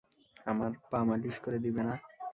[0.45, 1.95] আমার পা মালিশ করে দিবে না?